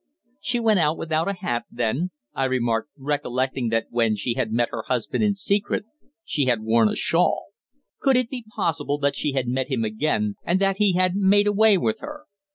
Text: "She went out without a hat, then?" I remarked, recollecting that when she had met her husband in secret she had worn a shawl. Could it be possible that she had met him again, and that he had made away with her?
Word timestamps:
"She 0.39 0.59
went 0.59 0.79
out 0.79 0.97
without 0.97 1.27
a 1.27 1.33
hat, 1.33 1.65
then?" 1.69 2.09
I 2.33 2.45
remarked, 2.45 2.89
recollecting 2.97 3.69
that 3.69 3.85
when 3.91 4.15
she 4.15 4.33
had 4.33 4.51
met 4.51 4.69
her 4.71 4.85
husband 4.87 5.23
in 5.23 5.35
secret 5.35 5.85
she 6.25 6.45
had 6.45 6.61
worn 6.63 6.89
a 6.89 6.95
shawl. 6.95 7.49
Could 7.99 8.17
it 8.17 8.27
be 8.31 8.45
possible 8.55 8.97
that 8.97 9.15
she 9.15 9.33
had 9.33 9.47
met 9.47 9.69
him 9.69 9.85
again, 9.85 10.37
and 10.43 10.59
that 10.59 10.77
he 10.77 10.93
had 10.93 11.15
made 11.15 11.45
away 11.45 11.77
with 11.77 11.99
her? 11.99 12.25